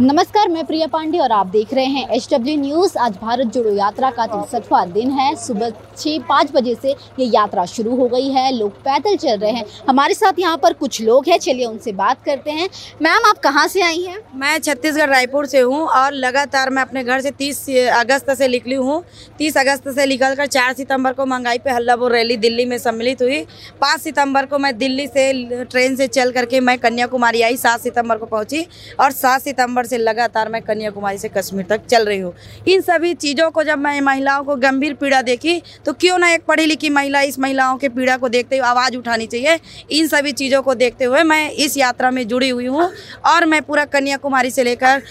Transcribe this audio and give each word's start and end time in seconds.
नमस्कार, 0.00 0.48
मैं 0.48 0.64
प्रिया 0.66 0.86
पांडे 0.86 1.18
और 1.18 1.32
आप 1.32 1.46
देख 1.46 1.72
रहे 1.74 1.84
हैं 1.84 2.08
एच 2.10 2.28
डब्ल्यू 2.32 2.56
न्यूज़। 2.56 2.96
आज 2.98 3.16
भारत 3.22 3.46
जोड़ो 3.46 3.70
यात्रा 3.70 4.10
का 4.10 4.26
तिरसठवां 4.26 4.92
दिन 4.92 5.10
है। 5.10 5.34
सुबह 5.36 5.70
छः 5.70 6.18
पाँच 6.28 6.52
बजे 6.52 6.74
से 6.74 6.90
ये 7.18 7.24
यात्रा 7.26 7.64
शुरू 7.64 7.96
हो 7.96 8.06
गई 8.08 8.28
है। 8.28 8.52
लोग 8.52 8.78
पैदल 8.80 9.16
चल 9.16 9.38
रहे 9.38 9.50
हैं। 9.52 9.64
हमारे 9.88 10.14
साथ 10.14 10.38
यहाँ 10.38 10.56
पर 10.56 10.72
कुछ 10.72 11.00
लोग 11.02 11.28
हैं। 11.28 11.38
चलिए 11.38 11.66
उनसे 11.66 11.92
बात 11.92 12.22
करते 12.24 12.50
हैं। 12.50 12.68
मैम, 13.02 13.28
आप 13.28 13.38
कहाँ 13.38 13.66
से 13.68 13.82
आई 13.82 14.00
हैं? 14.02 14.22
मैं 14.34 14.58
छत्तीसगढ़ 14.58 15.08
रायपुर 15.10 15.46
से 15.46 15.60
हूँ 15.60 15.82
और 15.82 16.12
लगातार 16.14 16.70
मैं 16.70 16.82
अपने 16.82 17.04
घर 17.04 17.20
से 17.20 17.30
30 17.32 17.60
अगस्त 17.90 18.30
से 18.30 18.48
निकली 18.48 18.74
हूँ। 18.76 19.02
30 19.38 19.56
अगस्त 19.56 19.88
से 19.90 20.06
निकलकर 20.06 20.46
4 20.46 20.72
सितंबर 20.72 21.12
को 21.12 21.26
महँगाई 21.26 21.58
पे 21.58 21.70
हल्लाबोल 21.70 22.12
रैली 22.12 22.36
दिल्ली 22.38 22.64
में 22.64 22.76
सम्मिलित 22.78 23.22
हुई। 23.22 23.42
पाँच 23.80 24.00
सितंबर 24.00 24.46
को 24.46 24.58
मैं 24.58 24.76
दिल्ली 24.78 25.06
से 25.08 25.32
ट्रेन 25.64 25.96
से 25.96 26.06
चल 26.08 26.32
करके 26.32 26.60
मैं 26.62 26.78
कन्याकुमारी 26.78 27.42
आई। 27.42 27.56
सात 27.58 27.80
सितंबर 27.80 28.16
को 28.16 28.26
पहुँची 28.26 28.66
और 29.00 29.12
7 29.12 29.42
सितंबर 29.42 29.88
से 29.90 29.98
लगातार 29.98 30.48
मैं 30.48 30.62
कन्याकुमारी 30.62 31.18
से 31.18 31.28
कश्मीर 31.30 31.66
तक 31.66 31.86
चल 31.86 32.04
रही 32.04 32.18
हूँ। 32.18 32.32
इन 32.68 32.80
सभी 32.82 33.12
चीज़ों 33.16 33.50
को 33.50 33.62
जब 33.64 33.78
मैं 33.78 34.00
महिलाओं 34.02 34.44
को 34.44 34.56
गंभीर 34.58 34.94
पीड़ा 34.94 35.22
देखी 35.22 35.60
तो 35.86 35.92
क्यों 35.94 36.18
ना 36.18 36.30
एक 36.30 36.44
पढ़ी 36.44 36.66
लिखी 36.66 36.90
महिला 36.90 37.20
इस 37.22 37.38
महिलाओं 37.38 37.76
के 37.78 37.88
पीड़ा 37.90 38.16
को 38.16 38.28
देखते 38.30 38.56
हुए 38.56 38.66
आवाज़ 38.66 38.96
उठानी 38.96 39.26
चाहिए। 39.26 39.58
इन 39.90 40.08
सभी 40.08 40.32
चीज़ों 40.34 40.62
को 40.62 40.74
देखते 40.76 41.04
हुए 41.04 41.22
मैं 41.24 41.50
इस 41.52 41.76
यात्रा 41.76 42.10
में 42.10 42.26
जुड़ी 42.28 42.48
हुई 42.48 42.66
हूँ 42.66 42.90
और 43.26 43.46
मैं 43.46 43.62
पूरा 43.62 43.84
कन्याकुमारी 43.86 44.50
से 44.50 44.64
लेकर 44.64 45.02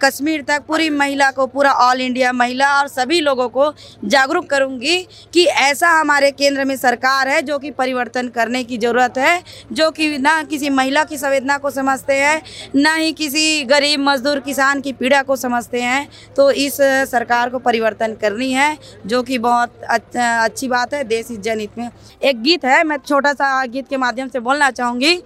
कश्मीर 0.00 0.42
तक 0.42 0.62
पूरी 0.68 0.88
महिला 0.92 1.30
को, 1.30 1.46
पूरा 1.48 1.72
ऑल 1.72 2.00
इंडिया 2.00 2.32
महिला 2.34 2.72
और 2.72 2.88
सभी 2.88 3.20
लोगों 3.20 3.48
को 3.48 3.72
जागरूक 4.06 4.46
करूँगी 4.50 4.96
कि 5.34 5.44
ऐसा 5.44 5.90
हमारे 5.90 6.30
केंद्र 6.32 6.64
में 6.64 6.76
सरकार 6.78 7.28
है 7.28 7.40
जो 7.42 7.58
कि 7.58 7.70
परिवर्तन 7.72 8.28
करने 8.30 8.62
की 8.64 8.78
ज़रूरत 8.78 9.18
है, 9.18 9.42
जो 9.72 9.90
कि 9.90 10.18
ना 10.18 10.42
किसी 10.44 10.70
महिला 10.70 11.04
की 11.04 11.16
संवेदना 11.18 11.56
को 11.58 11.70
समझते 11.70 12.14
हैं, 12.14 12.42
ना 12.76 12.94
ही 12.94 13.12
किसी 13.14 13.64
गरीब 13.66 14.00
मजदूर 14.18 14.40
किसान 14.40 14.80
की 14.80 14.92
पीड़ा 14.92 15.22
को 15.22 15.36
समझते 15.36 15.80
हैं 15.80 16.08
तो 16.36 16.50
इस 16.50 16.76
सरकार 17.10 17.48
को 17.48 17.58
परिवर्तन 17.58 18.16
करनी 18.20 18.52
है, 18.52 18.78
जो 19.06 19.22
कि 19.22 19.38
बहुत 19.38 19.82
अच्छा- 19.88 20.64
बात 20.64 20.94
है, 20.94 21.04
देश 21.04 21.26
जनहित 21.30 21.70
में। 21.78 21.90
एक 22.22 22.42
गीत 22.42 22.64
है, 22.64 22.84
मैं 22.84 22.96
छोटा 22.96 23.32
सा 23.32 23.66
गीत 23.66 23.88
के 23.90 23.96
माध्यम 23.96 24.28
से 24.28 24.40
बोलना 24.40 24.70
चाहूँगी। 24.70 25.22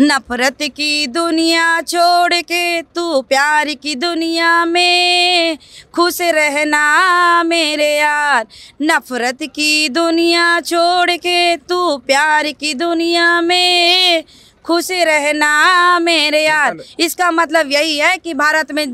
नफरत 0.00 0.56
की 0.62 1.06
दुनिया 1.06 1.80
छोड़ 1.80 2.34
के 2.34 2.82
तू, 2.82 3.22
प्यार 3.22 3.68
की 3.68 3.94
दुनिया 3.94 4.64
में, 4.64 5.58
खुश 5.94 6.20
रहना 6.20 7.42
मेरे 7.42 7.98
यार। 7.98 8.46
नफरत 8.82 9.38
की 9.42 9.88
दुनिया 9.88 10.60
छोड़ 10.60 11.10
के 11.10 11.56
तू, 11.56 11.96
प्यार 11.96 12.46
की 12.46 12.74
दुनिया 12.74 13.40
में 13.40 14.24
खुश 14.64 14.90
रहना 14.90 15.98
मेरे 16.00 16.42
यार। 16.42 16.76
इसका 17.00 17.30
मतलब 17.30 17.70
यही 17.72 17.96
है 17.98 18.16
कि 18.16 18.34
भारत 18.34 18.72
में 18.72 18.84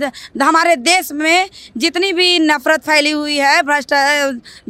हमारे 0.43 0.75
देश 0.79 1.11
में 1.13 1.49
जितनी 1.77 2.13
भी 2.13 2.39
नफरत 2.41 2.85
फैली 2.87 3.11
हुई 3.11 3.37
है 3.37 3.63
भ्रष्ट 3.63 3.95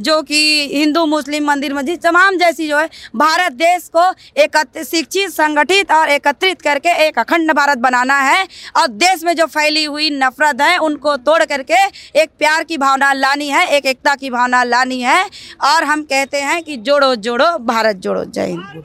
जो 0.01 0.21
कि 0.23 0.69
हिंदू 0.73 1.05
मुस्लिम 1.07 1.47
मंदिर 1.47 1.75
मस्जिद 1.75 2.01
तमाम 2.03 2.37
जैसी 2.39 2.69
जो 2.69 2.79
है 2.79 2.89
भारत 3.17 3.53
देश 3.55 3.89
को 3.97 4.09
एक 4.37 4.57
शिक्षित 4.85 5.31
संगठित 5.31 5.93
और 5.93 6.11
एकत्रित 6.11 6.63
करके 6.63 6.97
एक 7.07 7.19
अखंड 7.19 7.53
भारत 7.53 7.79
बनाना 7.79 8.19
है। 8.21 8.47
और 8.77 8.87
देश 8.89 9.25
में 9.25 9.35
जो 9.37 9.47
फैली 9.49 9.85
हुई 9.85 10.11
नफरत 10.13 10.61
है 10.61 10.77
उनको 10.81 11.17
तोड़ 11.19 11.45
करके 11.45 11.85
एक 12.21 12.31
प्यार 12.39 12.65
की 12.65 12.79
भावना 12.79 13.13
लानी 13.15 13.49
है 13.49 13.67
एक 13.69 13.87
एकता 13.87 14.15
की 14.15 14.31
भावना 14.31 14.63
लानी 14.65 15.01
है। 15.03 15.23
और 15.65 15.85
हम 15.85 16.03
कहते 16.05 16.41
हैं 16.41 16.63
कि 16.63 16.77
जोड़ो 16.79 17.15
जोड़ो 17.17 17.57
भारत 17.65 17.97
जोड़ो 17.99 18.25
जय 18.27 18.47
हिंद। 18.47 18.83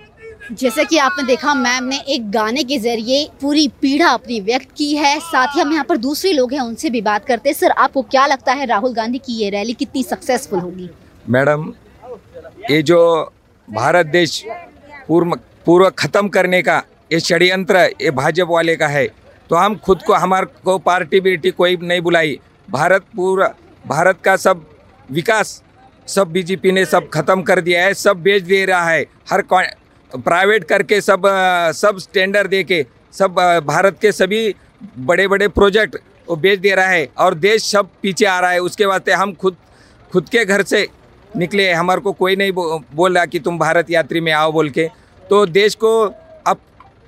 जैसे 0.52 0.84
कि 0.86 0.98
आपने 0.98 1.24
देखा, 1.24 1.54
मैम 1.54 1.84
ने 1.84 1.98
एक 2.10 2.30
गाने 2.32 2.64
के 2.64 2.78
ज़रिए 2.78 3.28
पूरी 3.42 3.68
पीड़ा 3.82 4.08
अपनी 4.08 4.40
व्यक्त 4.40 4.68
की 4.78 4.96
है। 4.96 5.20
साथ 5.20 5.56
ही 5.56 5.62
हम 5.62 5.72
यहाँ 5.74 5.86
पर 5.86 5.98
दूसरे 5.98 6.32
लोग 6.34 6.54
हैं, 6.54 6.60
उनसे 6.60 6.90
भी 6.90 7.02
बात 7.02 7.26
करते 7.26 7.50
हैं। 7.50 7.56
सर, 7.56 7.72
आपको 7.72 8.02
क्या 8.02 8.26
लगता 8.26 8.54
है 8.54 8.66
राहुल 8.66 8.94
गांधी 8.94 9.18
की 9.18 9.34
ये 9.34 9.50
रैली 9.50 9.74
कितनी 9.74 10.04
सक्सेसफुल 10.04 10.60
होगी? 10.60 10.90
मैडम, 11.30 11.74
ये 12.72 12.82
जो 12.82 13.32
भारत 13.68 14.06
देश 14.06 14.44
पूर्व 15.08 15.36
पूर्व 15.66 15.90
खत्म 15.90 16.28
करने 16.28 16.62
का, 16.62 16.78
ये 17.12 17.20
षड्यंत्र, 17.20 17.78
ये 18.02 18.12
भाजपा 18.12 18.54
वाले 18.54 18.76
का 18.76 18.88
है। 18.88 19.08
तो 19.50 19.56
हम 19.56 19.76
खुद 19.76 20.02
को, 20.08 20.14
हमारे 20.14 20.46
को 20.64 20.78
पार्टी 20.78 21.20
बीटी 21.20 21.52
कोई 21.52 21.78
नहीं 21.78 22.02
बुलाई। 22.02 22.40
भारत 22.70 23.06
पूरा, 23.16 23.54
भारत 23.86 24.20
का 24.24 24.36
सब 24.38 24.66
विकास, 25.12 25.62
सब 26.08 26.32
बीजेपी 26.32 26.72
ने 26.72 26.86
सब 26.86 27.10
खत्म 27.10 27.42
कर 27.42 27.62
दिया 27.62 27.86
है, 27.86 27.94
सब 27.94 28.22
बेच 28.22 28.44
दे 28.44 28.66
रहा 28.66 28.90
है। 28.90 29.06
हर 29.30 29.42
प्राइवेट 30.16 30.64
करके 30.64 31.00
सब 31.02 31.22
सब 31.76 32.00
टेंडर 32.14 32.48
दे 32.48 32.64
के 32.64 32.86
सब 33.14 33.36
भारत 33.66 33.98
के 34.02 34.12
सभी 34.12 34.56
बड़े 35.00 35.28
बड़े 35.28 35.48
प्रोजेक्ट 35.50 35.96
वो 36.30 36.36
बेच 36.36 36.60
दे 36.60 36.74
रहा 36.76 36.88
है 36.88 37.08
और 37.18 37.34
देश 37.36 37.64
सब 37.72 37.90
पीछे 38.02 38.26
आ 38.26 38.40
रहा 38.40 38.52
है। 38.52 38.60
उसके 38.60 38.86
वास्ते 38.86 39.12
हम 39.12 39.34
खुद 39.34 39.56
खुद 40.14 40.30
के 40.30 40.44
घर 40.46 40.64
से 40.64 40.88
निकले। 41.32 41.72
हमारे 41.72 42.02
को 42.02 42.12
कोई 42.12 42.36
नहीं 42.36 42.52
बो, 42.52 43.08
रहा 43.08 43.26
कि 43.26 43.40
तुम 43.40 43.58
भारत 43.60 43.90
यात्री 43.92 44.22
में 44.22 44.32
आओ 44.32 44.52
बोल 44.52 44.70
के। 44.70 44.88
तो 45.24 45.46
देश 45.48 45.76
को 45.76 45.92
अब 46.48 46.58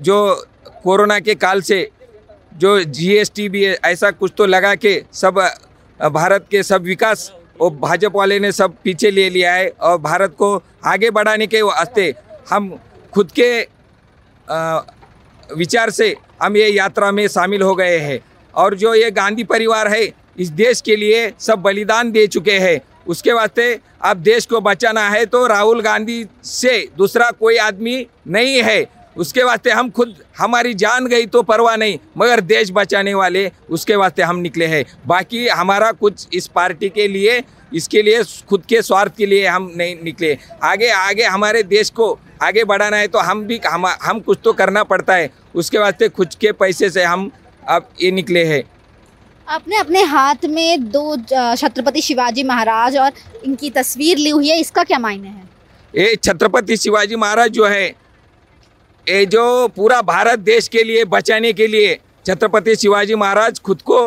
जो 0.01 0.47
कोरोना 0.83 1.19
के 1.19 1.35
काल 1.35 1.61
से 1.61 1.89
जो 2.53 2.79
जीएसटी 2.79 3.47
भी 3.49 3.63
है, 3.63 3.77
ऐसा 3.85 4.11
कुछ 4.11 4.31
तो 4.37 4.45
लगा 4.45 4.73
के 4.75 5.01
सब 5.13 5.39
भारत 5.99 6.45
के 6.51 6.63
सब 6.63 6.83
विकास 6.83 7.31
वो 7.61 7.69
भाजपा 7.71 8.17
वाले 8.19 8.39
ने 8.39 8.51
सब 8.51 8.73
पीछे 8.83 9.11
ले 9.11 9.29
लिया 9.29 9.53
है 9.53 9.67
और 9.81 9.97
भारत 9.99 10.35
को 10.37 10.61
आगे 10.85 11.09
बढ़ाने 11.11 11.47
के 11.47 11.61
वास्ते 11.61 12.13
हम 12.49 12.69
खुद 13.15 13.31
के 13.39 13.61
विचार 15.49 15.89
से 15.89 16.15
हम 16.41 16.57
ये 16.57 16.67
यात्रा 16.67 17.11
में 17.11 17.27
शामिल 17.27 17.61
हो 17.61 17.75
गए 17.75 17.97
हैं। 17.99 18.19
और 18.53 18.75
जो 18.75 18.93
ये 18.95 19.11
गांधी 19.11 19.43
परिवार 19.43 19.87
है, 19.87 20.03
इस 20.37 20.49
देश 20.51 20.81
के 20.81 20.95
लिए 20.95 21.31
सब 21.39 21.61
बलिदान 21.61 22.11
दे 22.11 22.25
चुके 22.27 22.57
हैं। 22.59 22.79
उसके 23.07 23.33
वास्ते 23.33 23.79
अब 24.01 24.17
देश 24.19 24.45
को 24.45 24.61
बचाना 24.61 25.07
है 25.09 25.25
तो 25.25 25.45
राहुल 25.47 25.81
गांधी 25.81 26.25
से 26.43 26.77
दूसरा 26.97 27.29
कोई 27.31 27.57
आदमी 27.59 28.05
नहीं 28.27 28.61
है। 28.63 28.85
उसके 29.15 29.43
वास्ते 29.43 29.71
हम 29.71 29.89
खुद, 29.89 30.15
हमारी 30.37 30.73
जान 30.73 31.07
गई 31.07 31.25
तो 31.25 31.41
परवाह 31.43 31.75
नहीं, 31.75 31.97
मगर 32.17 32.39
देश 32.41 32.71
बचाने 32.71 33.13
वाले 33.13 33.49
उसके 33.69 33.95
वास्ते 33.95 34.21
हम 34.21 34.37
निकले 34.37 34.65
हैं। 34.67 34.85
बाकी 35.07 35.47
हमारा 35.47 35.91
कुछ 35.93 36.27
इस 36.33 36.47
पार्टी 36.47 36.89
के 36.89 37.07
लिए, 37.07 37.43
इसके 37.73 38.01
लिए, 38.01 38.23
खुद 38.49 38.63
के 38.69 38.81
स्वार्थ 38.81 39.15
के 39.17 39.25
लिए 39.25 39.45
हम 39.47 39.71
नहीं 39.75 39.95
निकले। 40.03 40.37
आगे 40.63 40.89
आगे 40.89 41.23
हमारे 41.25 41.63
देश 41.65 41.89
को 41.89 42.11
आगे 42.43 42.63
बढ़ाना 42.63 42.97
है 42.97 43.07
तो 43.07 43.19
हम 43.19 43.43
भी 43.45 43.59
हम 43.65 43.85
हम 44.01 44.19
कुछ 44.19 44.39
तो 44.43 44.53
करना 44.53 44.83
पड़ता 44.83 45.15
है। 45.15 45.29
उसके 45.55 45.77
वास्ते 45.77 46.09
खुद 46.09 46.33
के 46.41 46.51
पैसे 46.51 46.89
से 46.89 47.03
हम 47.03 47.31
अब 47.69 47.89
ये 48.01 48.11
निकले 48.11 48.43
हैं। 48.45 48.63
आपने 49.47 49.77
अपने 49.77 50.01
हाथ 50.03 50.45
में 50.49 50.83
दो 50.91 51.15
छत्रपति 51.55 52.01
शिवाजी 52.01 52.43
महाराज 52.43 52.97
और 52.97 53.11
इनकी 53.45 53.69
तस्वीर 53.69 54.17
ली 54.17 54.29
हुई 54.29 54.49
है 54.49 54.59
इसका 54.59 54.83
क्या 54.83 54.99
मायने 54.99 55.27
है? 55.27 55.43
ये 55.93 56.15
छत्रपति 56.15 56.77
शिवाजी 56.77 57.15
महाराज 57.15 57.51
जो 57.51 57.65
है 57.65 57.85
ये 59.07 59.25
जो 59.25 59.67
पूरा 59.67 60.01
भारत 60.01 60.39
देश 60.39 60.67
के 60.67 60.83
लिए 60.83 61.03
बचाने 61.05 61.51
के 61.53 61.67
लिए 61.67 61.97
छत्रपति 62.25 62.75
शिवाजी 62.75 63.15
महाराज 63.15 63.59
खुद 63.59 63.81
को 63.81 63.99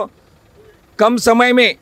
कम 0.99 1.17
समय 1.17 1.53
में 1.53 1.75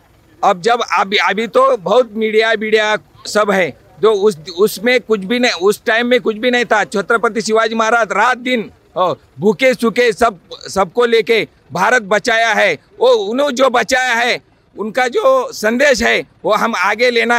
अब 0.43 0.61
जब 0.61 0.81
अभी 0.99 1.17
अभी 1.25 1.47
तो 1.47 1.77
बहुत 1.77 2.11
मीडिया 2.13 2.53
मीडिया 2.61 2.97
सब 3.27 3.51
है 3.51 3.69
जो 3.99 4.13
उस 4.13 4.39
उसमें 4.59 5.01
कुछ 5.01 5.21
भी 5.21 5.39
नहीं 5.39 5.53
उस 5.63 5.83
टाइम 5.87 6.07
में 6.07 6.21
कुछ 6.21 6.37
भी 6.37 6.51
नहीं 6.51 6.65
था। 6.65 6.83
छत्रपति 6.87 7.41
शिवाजी 7.41 7.75
महाराज 7.75 8.13
रात 8.13 8.39
दिन 8.39 8.71
भूखे 9.41 9.73
सूखे 9.75 10.11
सब 10.13 10.39
सबको 10.69 11.05
लेके 11.07 11.47
भारत 11.73 12.03
बचाया 12.05 12.53
है। 12.53 12.73
वो 12.99 13.09
उन्होंने 13.31 13.55
जो 13.57 13.69
बचाया 13.71 14.15
है 14.15 14.41
उनका 14.77 15.07
जो 15.09 15.53
संदेश 15.53 16.03
है 16.03 16.21
वो 16.45 16.53
हम 16.55 16.75
आगे 16.77 17.11
लेना 17.11 17.39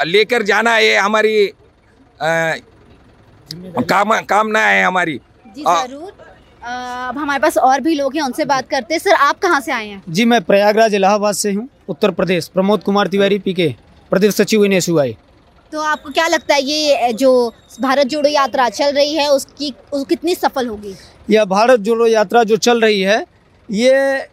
लेकर 0.00 0.42
जाना 0.42 0.76
ये 0.78 0.96
हमारी 0.96 1.46
अ, 1.46 2.56
काम 3.84 4.18
कामना 4.22 4.60
है 4.60 4.84
हमारी। 4.84 5.20
जी 5.46 5.62
ज़रूर। 5.62 6.12
अब 6.62 7.18
हमारे 7.18 7.40
पास 7.40 7.56
और 7.58 7.80
भी 7.80 7.94
लोग 7.94 8.14
हैं 8.16 8.22
उनसे 8.22 8.44
बात 8.44 8.68
करते 8.68 8.94
हैं। 8.94 8.98
सर 9.00 9.12
आप 9.12 9.38
कहाँ 9.38 9.60
से 9.60 9.72
आए 9.72 9.86
हैं? 9.86 10.02
जी 10.08 10.24
मैं 10.24 10.40
प्रयागराज 10.44 10.94
इलाहाबाद 10.94 11.34
से 11.34 11.52
हूँ 11.52 11.68
उत्तर 11.88 12.10
प्रदेश। 12.10 12.48
प्रमोद 12.48 12.82
कुमार 12.82 13.06
तिवारी 13.08 13.38
पीके। 13.38 13.74
प्रदेश 14.12 14.34
सचिव 14.34 14.64
एन 14.64 14.80
तो 15.72 15.80
आपको 15.80 16.10
क्या 16.10 16.26
लगता 16.28 16.54
है, 16.54 16.62
ये 16.62 17.12
जो 17.12 17.52
भारत 17.80 18.06
जोड़ो 18.06 18.28
यात्रा 18.28 18.68
चल 18.68 18.92
रही 18.92 19.14
है, 19.14 19.28
उसकी, 19.28 19.72
उस 19.92 20.04
कितनी 20.08 20.34
सफल 20.34 20.66
होगी? 20.66 20.94
यह 21.30 21.44
भारत 21.44 21.80
जोड़ो 21.80 22.06
यात्रा 22.06 22.42
जो 22.44 22.56
चल 22.56 22.80
रही 22.80 23.00
है, 23.00 23.24
ये, 23.68 24.26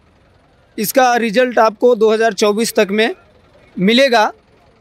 इसका 0.78 1.16
रिज़ल्ट 1.16 1.60
आपको 1.60 1.96
2024 1.96 2.74
तक 2.76 2.88
में 2.92 3.16
मिलेगा, 3.78 4.32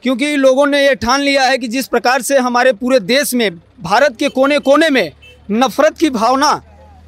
क्योंकि 0.02 0.34
लोगों 0.36 0.66
ने 0.66 0.82
ये 0.86 0.94
ठान 0.94 1.20
लिया 1.20 1.42
है 1.42 1.58
कि 1.58 1.68
जिस 1.68 1.86
प्रकार 1.88 2.22
से 2.22 2.38
हमारे 2.38 2.72
पूरे 2.72 3.00
देश 3.00 3.34
में, 3.34 3.50
भारत 3.80 4.16
के 4.18 4.28
कोने 4.28 4.58
कोने 4.58 4.90
में 4.90 5.12
नफरत 5.50 5.98
की 5.98 6.10
भावना 6.10 6.60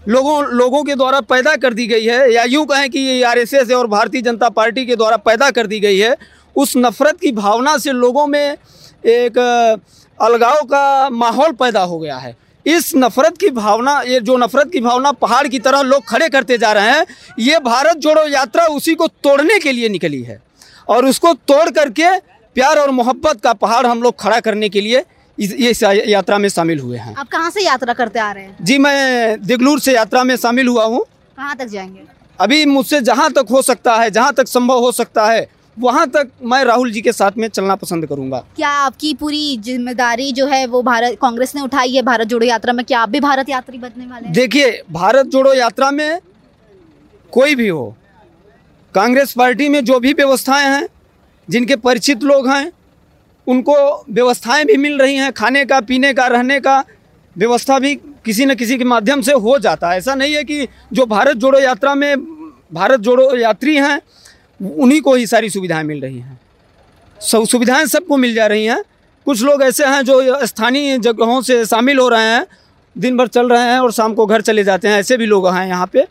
लोगों 0.08 0.42
लोगों 0.46 0.82
के 0.84 0.94
द्वारा 0.94 1.20
पैदा 1.20 1.54
कर 1.56 1.74
दी 1.74 1.86
गई 1.86 2.04
है, 2.04 2.32
या 2.32 2.44
यूँ 2.44 2.64
कहें 2.66 2.88
कि 2.90 2.98
ये 2.98 3.22
आरएसएस 3.24 3.70
और 3.70 3.86
भारतीय 3.86 4.22
जनता 4.22 4.48
पार्टी 4.50 4.84
के 4.86 4.96
द्वारा 4.96 5.16
पैदा 5.18 5.50
कर 5.50 5.66
दी 5.66 5.80
गई 5.80 5.98
है, 5.98 6.16
उस 6.56 6.72
नफरत 6.76 7.20
की 7.20 7.32
भावना 7.32 7.76
से 7.78 7.92
लोगों 7.92 8.26
में 8.26 8.56
एक 9.04 9.38
अलगाव 10.18 10.62
का 10.64 11.10
माहौल 11.10 11.52
पैदा 11.52 11.80
हो 11.82 11.98
गया 11.98 12.16
है। 12.16 12.36
इस 12.66 12.92
नफरत 12.96 13.36
की 13.38 13.48
भावना 13.50 14.00
ये 14.02 14.20
जो 14.20 14.36
नफरत 14.36 14.70
की 14.72 14.80
भावना 14.80 15.12
पहाड़ 15.14 15.46
की 15.48 15.58
तरह 15.58 15.82
लोग 15.82 16.04
खड़े 16.08 16.28
करते 16.28 16.58
जा 16.58 16.72
रहे 16.72 16.90
हैं 16.90 17.04
ये 17.40 17.58
भारत 17.60 17.96
जोड़ो 17.96 18.26
यात्रा 18.28 18.64
उसी 18.68 18.94
को 18.94 19.06
तोड़ने 19.06 19.58
के 19.58 19.72
लिए 19.72 19.88
निकली 19.88 20.22
है। 20.22 20.40
और 20.88 21.06
उसको 21.06 21.32
तोड़ 21.48 21.68
करके 21.70 22.18
प्यार 22.56 22.78
और 22.78 22.90
मोहब्बत 22.90 23.40
का 23.40 23.52
पहाड़ 23.54 23.86
हम 23.86 24.02
लोग 24.02 24.20
खड़ा 24.20 24.40
करने 24.40 24.68
के 24.68 24.80
लिए 24.80 25.04
इस 25.38 25.82
यात्रा 25.82 26.38
में 26.38 26.48
शामिल 26.48 26.78
हुए 26.80 26.98
हैं। 26.98 27.14
आप 27.14 27.28
कहाँ 27.28 27.50
से 27.50 27.64
यात्रा 27.64 27.92
करते 27.94 28.18
आ 28.18 28.30
रहे 28.32 28.44
हैं? 28.44 28.56
जी 28.60 28.78
मैं 28.78 29.40
दिगलूर 29.42 29.80
से 29.80 29.94
यात्रा 29.94 30.24
में 30.24 30.34
शामिल 30.36 30.68
हुआ 30.68 30.84
हूँ। 30.84 31.04
कहाँ 31.36 31.56
तक 31.56 31.66
जाएँगे? 31.66 32.00
अभी 32.38 32.64
मुझसे 32.66 33.00
जहाँ 33.00 33.30
तक 33.32 33.46
हो 33.50 33.62
सकता 33.62 33.94
है 33.96 34.10
जहाँ 34.10 34.32
तक 34.32 34.48
संभव 34.48 34.80
हो 34.80 34.90
सकता 34.92 35.26
है 35.26 35.46
वहाँ 35.78 36.06
तक 36.10 36.28
मैं 36.42 36.62
राहुल 36.64 36.90
जी 36.92 37.00
के 37.00 37.12
साथ 37.12 37.36
में 37.38 37.46
चलना 37.48 37.74
पसंद 37.76 38.06
करूँगा। 38.06 38.38
क्या 38.56 38.68
आपकी 38.68 39.12
पूरी 39.14 39.56
ज़िम्मेदारी 39.56 40.30
जो 40.32 40.46
है 40.46 40.66
वो 40.66 40.82
भारत 40.82 41.18
कांग्रेस 41.22 41.54
ने 41.54 41.62
उठाई 41.62 41.94
है 41.94 42.02
भारत 42.02 42.26
जोड़ो 42.26 42.46
यात्रा 42.46 42.72
में? 42.72 42.84
क्या 42.84 43.00
आप 43.00 43.08
भी 43.08 43.20
भारत 43.20 43.48
यात्री 43.48 43.78
बनने 43.78 44.06
वाले 44.06 44.24
हैं? 44.24 44.32
देखिए 44.32 44.82
भारत 44.92 45.26
जोड़ो 45.26 45.54
यात्रा 45.54 45.90
में 45.90 46.20
कोई 47.32 47.54
भी 47.54 47.68
हो 47.68 47.94
कांग्रेस 48.94 49.32
पार्टी 49.32 49.68
में 49.68 49.84
जो 49.84 49.98
भी 50.00 50.12
व्यवस्थाएँ 50.12 50.66
हैं 50.66 50.88
जिनके 51.48 51.76
परिचित 51.78 52.22
लोग 52.22 52.48
हैं 52.48 52.70
उनको 53.46 53.74
व्यवस्थाएँ 54.10 54.64
भी 54.64 54.76
मिल 54.76 54.98
रही 54.98 55.14
हैं 55.14 55.32
खाने 55.32 55.64
का 55.64 55.80
पीने 55.80 56.12
का 56.14 56.26
रहने 56.26 56.58
का 56.60 56.82
व्यवस्था 57.36 57.78
भी 57.78 57.94
किसी 58.24 58.46
न 58.46 58.54
किसी 58.54 58.76
के 58.78 58.84
माध्यम 58.84 59.20
से 59.20 59.32
हो 59.34 59.58
जाता 59.58 59.90
है। 59.90 59.98
ऐसा 59.98 60.14
नहीं 60.14 60.34
है 60.34 60.42
कि 60.44 60.66
जो 60.92 61.06
भारत 61.06 61.36
जोड़ो 61.36 61.58
यात्रा 61.58 61.94
में 61.94 62.16
भारत 62.72 63.00
जोड़ो 63.00 63.34
यात्री 63.36 63.76
हैं 63.76 64.00
उन्हीं 64.62 65.00
को 65.00 65.14
ही 65.14 65.26
सारी 65.26 65.50
सुविधाएँ 65.50 65.84
मिल 65.84 66.00
रही 66.00 66.18
हैं। 66.18 66.40
सब 67.20 67.44
सुविधाएँ 67.44 67.86
सबको 67.86 68.16
मिल 68.16 68.34
जा 68.34 68.46
रही 68.46 68.64
हैं। 68.64 68.84
कुछ 69.24 69.42
लोग 69.42 69.62
ऐसे 69.62 69.86
हैं 69.86 70.02
जो 70.02 70.46
स्थानीय 70.46 70.98
जगहों 70.98 71.42
से 71.42 71.66
शामिल 71.66 71.98
हो 71.98 72.08
रहे 72.08 72.24
हैं, 72.24 72.46
दिन 72.98 73.16
भर 73.16 73.26
चल 73.26 73.48
रहे 73.48 73.62
हैं 73.62 73.78
और 73.78 73.92
शाम 73.92 74.14
को 74.14 74.26
घर 74.26 74.40
चले 74.40 74.64
जाते 74.64 74.88
हैं, 74.88 75.00
ऐसे 75.00 75.16
भी 75.16 75.26
लोग 75.26 75.48
हैं 75.48 75.66
यहाँ 75.66 75.86
पे। 75.86 76.06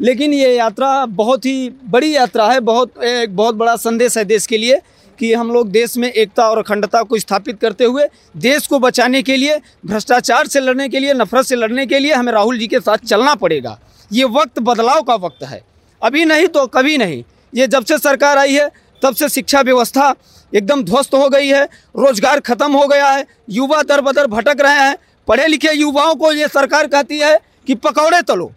लेकिन 0.00 0.32
ये 0.32 0.56
यात्रा 0.56 1.06
बहुत 1.06 1.46
ही 1.46 1.70
बड़ी 1.84 2.16
यात्रा 2.16 2.52
है, 2.52 2.60
बहुत, 2.60 3.02
एक 3.02 3.36
बहुत 3.36 3.54
बड़ा 3.54 3.76
संदेश 3.76 4.18
है 4.18 4.24
देश 4.24 4.46
के 4.46 4.58
लिए 4.58 4.80
कि 5.18 5.34
हम 5.34 5.52
लोग 5.52 5.70
देश 5.70 5.96
में 5.96 6.12
एकता 6.12 6.48
और 6.48 6.58
अखंडता 6.58 7.02
को 7.02 7.18
स्थापित 7.18 7.60
करते 7.60 7.84
हुए, 7.84 8.08
देश 8.36 8.66
को 8.66 8.78
बचाने 8.78 9.22
के 9.22 9.36
लिए, 9.36 9.60
भ्रष्टाचार 9.86 10.46
से 10.46 10.60
लड़ने 10.60 10.88
के 10.88 10.98
लिए, 10.98 11.14
नफरत 11.14 11.46
से 11.46 11.56
लड़ने 11.56 11.86
के 11.86 11.98
लिए 11.98 12.12
हमें 12.12 12.32
राहुल 12.32 12.58
जी 12.58 12.66
के 12.66 12.80
साथ 12.80 12.96
चलना 12.96 13.34
पड़ेगा। 13.34 13.80
ये 14.12 14.24
वक्त 14.24 14.58
बदलाव 14.58 15.02
का 15.02 15.14
वक्त 15.14 15.44
है। 15.44 15.62
अभी 16.02 16.24
नहीं 16.24 16.46
तो 16.46 16.66
कभी 16.66 16.98
नहीं। 16.98 17.24
ये 17.52 17.66
जब 17.66 17.84
से 17.84 17.98
सरकार 17.98 18.38
आई 18.38 18.54
है, 18.54 18.70
तब 19.02 19.14
से 19.14 19.28
शिक्षा 19.28 19.60
व्यवस्था 19.60 20.14
एकदम 20.52 20.82
ध्वस्त 20.84 21.14
हो 21.14 21.28
गई 21.28 21.48
है, 21.48 21.64
रोज़गार 21.96 22.40
खत्म 22.42 22.72
हो 22.72 22.86
गया 22.86 23.08
है, 23.08 23.26
युवा 23.50 23.82
दर 23.82 24.00
बदर 24.02 24.26
भटक 24.28 24.60
रहे 24.60 24.78
हैं। 24.78 24.96
पढ़े 25.28 25.46
लिखे 25.46 25.72
युवाओं 25.72 26.14
को 26.14 26.32
ये 26.32 26.48
सरकार 26.48 26.86
कहती 26.88 27.18
है 27.18 27.38
कि 27.66 27.74
पकौड़े 27.76 28.20
तलो। 28.22 28.50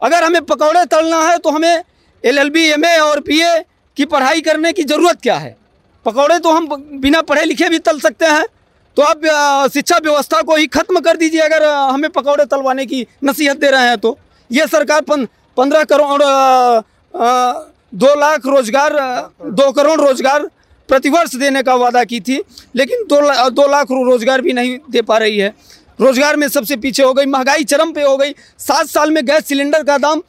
अगर 0.00 0.24
हमें 0.24 0.44
पकौड़े 0.44 0.84
तलना 0.86 1.22
है 1.22 1.38
तो 1.38 1.50
हमें 1.50 1.82
L 2.24 2.38
L 2.38 2.50
B, 2.50 2.64
M 2.66 2.84
A 2.84 2.96
और 2.98 3.20
पी 3.20 3.40
ए 3.42 3.64
की 3.96 4.04
पढ़ाई 4.06 4.40
करने 4.40 4.72
की 4.72 4.84
ज़रूरत 4.84 5.20
क्या 5.22 5.36
है? 5.36 5.56
पकौड़े 6.06 6.38
तो 6.38 6.52
हम 6.52 6.66
बिना 7.00 7.20
पढ़े 7.22 7.44
लिखे 7.44 7.68
भी 7.68 7.78
तल 7.80 8.00
सकते 8.00 8.26
हैं। 8.26 8.44
तो 8.96 9.02
आप 9.04 9.70
शिक्षा 9.72 9.96
व्यवस्था 9.98 10.40
को 10.42 10.56
ही 10.56 10.66
खत्म 10.68 11.00
कर 11.00 11.16
दीजिए 11.16 11.40
अगर 11.40 11.64
हमें 11.64 12.10
पकौड़े 12.10 12.44
तलवाने 12.46 12.86
की 12.86 13.06
नसीहत 13.24 13.56
दे 13.56 13.70
रहे 13.70 13.88
हैं 13.88 13.98
तो। 13.98 14.16
ये 14.50 14.66
सरकार 14.68 15.00
पंद्रह 15.56 15.84
करोड़ 15.84 16.22
दो 17.92 18.14
लाख 18.16 18.46
रोज़गार 18.46 18.92
दो 19.42 19.70
करोड़ 19.72 20.00
रोज़गार 20.00 20.48
प्रतिवर्ष 20.88 21.34
देने 21.36 21.62
का 21.62 21.74
वादा 21.76 22.04
की 22.04 22.20
थी 22.20 22.40
लेकिन 22.76 23.04
दो 23.08 23.20
ला, 23.20 23.48
दो 23.48 23.66
लाख 23.68 23.90
रोज़गार 23.92 24.40
भी 24.42 24.52
नहीं 24.52 24.78
दे 24.90 25.02
पा 25.02 25.18
रही 25.18 25.38
है। 25.38 25.52
रोज़गार 25.98 26.36
में 26.36 26.46
सबसे 26.48 26.76
पीछे 26.76 27.02
हो 27.02 27.12
गई 27.14 27.26
महँगाई 27.26 27.64
चरम 27.64 27.92
पे 27.92 28.02
हो 28.02 28.16
गई। 28.16 28.34
सात 28.58 28.86
साल 28.86 29.10
में 29.10 29.24
गैस 29.26 29.46
सिलेंडर 29.46 29.82
का 29.82 29.96
दाम 29.98 30.22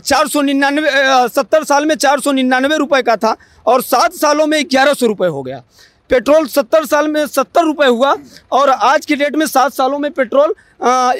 चार 0.00 0.28
सौ 0.28 0.40
निन्यानवे 0.42 0.90
सत्तर 1.30 1.64
साल 1.64 1.86
में 1.86 1.94
चार 1.96 2.20
सौ 2.20 2.32
निन्यानवे 2.32 2.76
रुपये 2.76 3.02
का 3.02 3.16
था 3.16 3.36
और 3.66 3.82
सात 3.82 4.14
सालों 4.14 4.46
में 4.46 4.62
ग्यारह 4.64 4.94
सौ 4.94 5.06
रुपये 5.06 5.28
हो 5.28 5.42
गया। 5.42 5.62
पेट्रोल 6.10 6.46
सत्तर 6.48 6.86
साल 6.86 7.08
में 7.08 7.26
सत्तर 7.26 7.64
रुपये 7.64 7.88
हुआ 7.88 8.14
और 8.52 8.70
आज 8.70 9.06
की 9.06 9.16
डेट 9.16 9.36
में 9.36 9.46
सात 9.46 9.74
सालों 9.74 9.98
में 9.98 10.10
पेट्रोल 10.12 10.54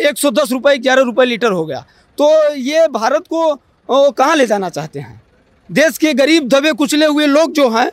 एक 0.01 0.19
सौ 0.19 0.31
दस 0.33 0.53
रुपये 0.53 0.79
ग्यारह 0.79 1.03
रुपये 1.03 1.27
लीटर 1.27 1.53
हो 1.53 1.65
गया। 1.67 1.85
तो 2.19 2.55
ये 2.55 2.87
भारत 2.91 3.25
को 3.29 3.55
कहाँ 3.89 4.37
ले 4.37 4.47
जाना 4.47 4.69
चाहते 4.71 5.01
हैं? 5.01 5.21
देश 5.69 5.99
के 5.99 6.13
गरीब 6.15 6.49
दबे 6.49 6.73
कुचले 6.73 7.07
हुए 7.07 7.27
लोग 7.27 7.53
जो 7.53 7.69
हैं, 7.71 7.91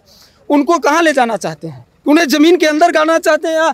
उनको 0.49 0.77
कहाँ 0.79 1.01
ले 1.01 1.13
जाना 1.13 1.37
चाहते 1.37 1.67
हैं? 1.67 1.85
उन्हें 2.05 2.27
ज़मीन 2.27 2.57
के 2.57 2.65
अंदर 2.65 2.91
गाना 2.91 3.17
चाहते 3.19 3.47
हैं 3.47 3.55
या 3.55 3.73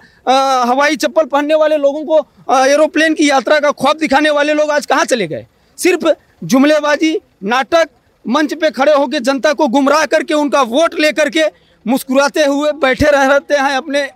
हवाई 0.67 0.95
चप्पल 0.95 1.25
पहनने 1.25 1.55
वाले 1.55 1.77
लोगों 1.77 2.03
को 2.05 2.65
एरोप्लेन 2.65 3.13
की 3.13 3.29
यात्रा 3.29 3.59
का 3.59 3.71
ख्वाब 3.71 3.97
दिखाने 3.97 4.29
वाले 4.29 4.53
लोग 4.53 4.71
आज 4.71 4.85
कहाँ 4.85 5.05
चले 5.05 5.27
गए? 5.27 5.45
सिर्फ़ 5.77 6.07
जुमलेबाजी, 6.43 7.19
नाटक, 7.43 7.89
मंच 8.25 8.53
पे 8.53 8.69
खड़े 8.71 8.93
होकर 8.93 9.19
जनता 9.19 9.53
को 9.53 9.67
गुमराह 9.67 10.05
करके 10.05 10.33
उनका 10.33 10.61
वोट 10.63 10.99
ले 10.99 11.11
करके 11.11 11.43
मुस्कुराते 11.85 12.43
हुए 12.45 12.71
बैठे 12.81 13.11
रह 13.11 13.25
रहते 13.25 13.55
हैं 13.55 13.75
अपने 13.77 14.09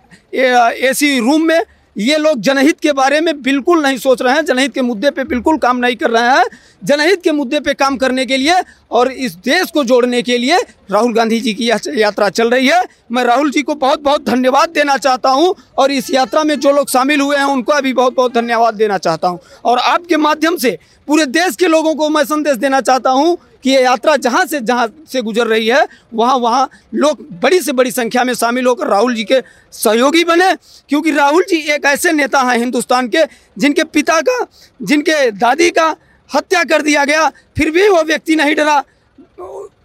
एसी 0.88 1.18
रूम 1.20 1.42
में। 1.42 1.60
ये 1.96 2.16
लोग 2.18 2.40
जनहित 2.40 2.80
के 2.80 2.92
बारे 2.92 3.20
में 3.20 3.40
बिल्कुल 3.42 3.82
नहीं 3.82 3.96
सोच 3.98 4.22
रहे 4.22 4.34
हैं, 4.34 4.44
जनहित 4.44 4.72
के 4.74 4.82
मुद्दे 4.82 5.10
पे 5.10 5.24
बिल्कुल 5.24 5.58
काम 5.58 5.76
नहीं 5.76 5.96
कर 5.96 6.10
रहे 6.10 6.30
हैं। 6.30 6.44
जनहित 6.82 7.22
के 7.22 7.32
मुद्दे 7.32 7.60
पे 7.60 7.74
काम 7.74 7.96
करने 7.96 8.24
के 8.26 8.36
लिए 8.36 8.54
और 8.90 9.10
इस 9.12 9.34
देश 9.36 9.70
को 9.70 9.84
जोड़ने 9.84 10.22
के 10.22 10.38
लिए 10.38 10.56
राहुल 10.90 11.14
गांधी 11.14 11.40
जी 11.40 11.54
की 11.54 11.70
यात्रा 11.70 12.28
चल 12.30 12.50
रही 12.50 12.66
है। 12.66 12.82
मैं 13.12 13.24
राहुल 13.24 13.50
जी 13.50 13.62
को 13.62 13.74
बहुत 13.76 14.02
बहुत 14.02 14.24
धन्यवाद 14.26 14.70
देना 14.70 14.96
चाहता 14.98 15.30
हूँ 15.30 15.54
और 15.78 15.92
इस 15.92 16.10
यात्रा 16.10 16.44
में 16.44 16.58
जो 16.60 16.72
लोग 16.72 16.90
शामिल 16.90 17.20
हुए 17.20 17.36
हैं, 17.36 17.44
उनको 17.44 17.80
भी 17.80 17.92
बहुत 17.92 18.16
बहुत 18.16 18.34
धन्यवाद 18.34 18.74
देना 18.74 18.98
चाहता 18.98 19.28
हूँ। 19.28 19.38
और 19.64 19.78
आपके 19.78 20.16
माध्यम 20.18 20.56
से 20.56 20.78
पूरे 21.08 21.26
देश 21.28 21.56
के 21.56 21.66
लोगों 21.68 21.94
को 21.94 22.08
मैं 22.08 22.24
संदेश 22.24 22.56
देना 22.58 22.80
चाहता 22.80 23.10
हूँ 23.10 23.36
कि 23.64 23.70
ये 23.70 23.82
यात्रा 23.82 24.16
जहाँ 24.16 24.44
से 24.46 24.60
जहाँ 24.60 24.88
से 25.08 25.20
गुजर 25.22 25.46
रही 25.46 25.66
है, 25.68 25.86
वहाँ 26.14 26.36
वहाँ 26.36 26.68
लोग 26.94 27.26
बड़ी 27.42 27.60
से 27.60 27.72
बड़ी 27.72 27.90
संख्या 27.90 28.24
में 28.24 28.32
शामिल 28.34 28.66
होकर 28.66 28.86
राहुल 28.86 29.14
जी 29.14 29.24
के 29.24 29.40
सहयोगी 29.72 30.24
बने। 30.24 30.52
क्योंकि 30.88 31.10
राहुल 31.10 31.44
जी 31.48 31.56
एक 31.72 31.84
ऐसे 31.84 32.12
नेता 32.12 32.40
हैं 32.40 32.56
हिंदुस्तान 32.58 33.08
के, 33.08 33.24
जिनके 33.58 33.84
पिता 33.84 34.20
का, 34.20 34.38
जिनके 34.80 35.30
दादी 35.30 35.70
का 35.70 35.94
हत्या 36.30 36.64
कर 36.64 36.82
दिया 36.82 37.04
गया, 37.04 37.28
फिर 37.56 37.70
भी 37.70 37.88
वो 37.88 38.02
व्यक्ति 38.02 38.36
नहीं 38.36 38.54
डरा। 38.54 38.82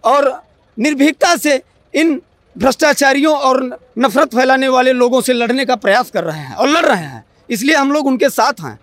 और 0.04 0.42
निर्भीकता 0.78 1.34
से 1.36 1.60
इन 1.94 2.20
भ्रष्टाचारियों 2.56 3.34
और 3.36 3.62
नफरत 3.98 4.34
फैलाने 4.34 4.68
वाले 4.68 4.92
लोगों 4.92 5.20
से 5.20 5.32
लड़ने 5.32 5.64
का 5.64 5.76
प्रयास 5.76 6.10
कर 6.10 6.24
रहे 6.24 6.38
हैं 6.38 6.54
और 6.54 6.68
लड़ 6.68 6.84
रहे 6.86 7.04
हैं। 7.04 7.24
इसलिए 7.50 7.76
हम 7.76 7.92
लोग 7.92 8.06
उनके 8.06 8.28
साथ 8.30 8.60
हैं। 8.60 8.78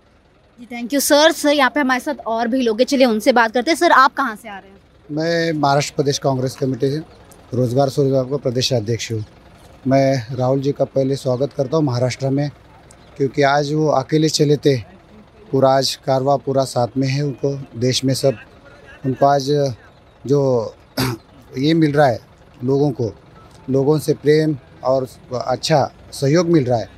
जी 0.60 0.66
थैंक 0.66 0.94
यू 0.94 1.00
सर 1.00 1.32
सर 1.32 1.50
यहाँ 1.50 1.70
पे 1.70 1.80
हमारे 1.80 2.00
साथ 2.00 2.26
और 2.28 2.48
भी 2.48 2.62
लोग 2.62 2.80
हैं। 2.80 2.86
चलिए 2.86 3.06
उनसे 3.06 3.32
बात 3.32 3.54
करते 3.54 3.72
हैं। 3.72 3.78
सर 3.78 3.92
आप 3.92 4.14
कहाँ 4.14 4.36
से 4.36 4.50
आ 4.50 4.58
रहे 4.58 4.70
हैं? 4.70 4.77
मैं 5.10 5.52
महाराष्ट्र 5.54 5.94
प्रदेश 5.96 6.18
कांग्रेस 6.20 6.56
कमेटी 6.56 6.88
रोज़गार 7.54 7.90
स्वरोजगार 7.90 8.24
का 8.24 8.38
प्रदेश 8.38 8.72
अध्यक्ष 8.74 9.12
हूँ। 9.12 9.24
मैं 9.88 10.36
राहुल 10.36 10.62
जी 10.62 10.72
का 10.72 10.86
पहले 10.86 11.16
स्वागत 11.16 11.54
करता 11.54 11.78
हूँ 11.78 11.86
महाराष्ट्र 11.86 12.30
में, 12.30 12.50
क्योंकि 13.18 13.42
आज 13.42 13.72
वो 13.74 13.88
अकेले 13.90 14.30
चले 14.30 14.58
थे। 14.58 14.76
पूरा 15.52 15.70
आज 15.70 15.94
कारवा 16.06 16.36
पूरा 16.38 16.64
साथ 16.66 16.98
में 16.98 17.08
है 17.08 17.24
उनको, 17.24 17.54
देश 17.78 18.04
में 18.06 18.14
सब। 18.14 18.38
उनको 19.06 19.26
आज 19.26 19.50
जो 20.24 20.76
ये 21.58 21.74
मिल 21.74 21.92
रहा 21.92 22.08
है 22.08 22.20
लोगों 22.64 22.92
को, 22.92 23.12
लोगों 23.70 23.98
से 24.00 24.14
प्रेम 24.16 24.58
और 24.84 25.08
अच्छा 25.34 25.84
सहयोग 26.12 26.50
मिल 26.50 26.66
रहा 26.66 26.80
है। 26.80 26.90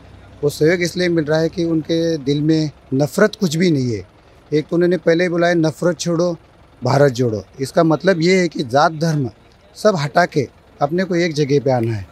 वो 0.44 0.50
सहयोग 0.50 0.82
इसलिए 0.82 1.10
मिल 1.10 1.26
रहा 1.26 1.40
है 1.40 1.50
कि 1.50 1.64
उनके 1.66 2.18
दिल 2.18 2.42
में 2.42 2.70
नफ़रत 2.94 3.36
कुछ 3.36 3.56
भी 3.56 3.72
नहीं 3.72 3.96
है। 3.96 4.06
एक 4.52 4.68
तो 4.68 4.76
उन्होंने 4.76 4.98
पहले 4.98 5.24
ही 5.24 5.30
बुलाया 5.30 5.54
नफ़रत 5.56 6.00
छोड़ो 6.00 6.36
भारत 6.82 7.12
जोड़ो। 7.12 7.44
इसका 7.62 7.84
मतलब 7.84 8.22
ये 8.22 8.40
है 8.40 8.48
कि 8.48 8.64
जात 8.66 8.92
धर्म 8.94 9.30
सब 9.78 9.96
हटा 9.96 10.26
के 10.26 10.48
अपने 10.82 11.04
को 11.04 11.16
एक 11.16 11.34
जगह 11.34 11.60
पे 11.60 11.72
आना 11.72 11.94
है। 11.94 12.08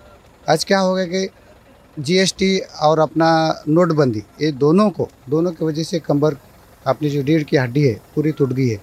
आज 0.48 0.64
क्या 0.64 0.80
हो 0.80 0.94
गया 0.96 1.06
कि 1.06 1.30
जीएसटी 1.98 2.58
और 2.84 3.00
अपना 3.00 3.30
नोटबंदी 3.68 4.24
ये 4.42 4.52
दोनों 4.54 4.90
को 4.90 5.08
दोनों 5.30 5.52
की 5.52 5.66
वजह 5.66 5.84
से 5.84 6.00
कंबर 6.00 6.38
अपनी 6.86 7.10
जो 7.10 7.22
रीढ़ 7.22 7.44
की 7.44 7.58
हड्डी 7.58 7.84
है 7.84 7.94
पूरी 8.16 8.32
टूट 8.32 8.54
गई 8.54 8.68
है। 8.68 8.80